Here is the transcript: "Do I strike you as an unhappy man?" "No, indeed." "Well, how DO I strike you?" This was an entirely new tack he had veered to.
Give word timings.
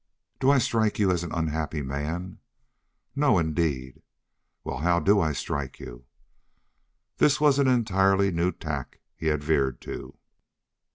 "Do 0.39 0.49
I 0.49 0.57
strike 0.57 0.97
you 0.97 1.11
as 1.11 1.21
an 1.23 1.31
unhappy 1.31 1.83
man?" 1.83 2.39
"No, 3.15 3.37
indeed." 3.37 4.01
"Well, 4.63 4.79
how 4.79 4.99
DO 4.99 5.19
I 5.19 5.31
strike 5.31 5.79
you?" 5.79 6.05
This 7.17 7.39
was 7.39 7.59
an 7.59 7.67
entirely 7.67 8.31
new 8.31 8.51
tack 8.51 8.99
he 9.15 9.27
had 9.27 9.43
veered 9.43 9.79
to. 9.81 10.17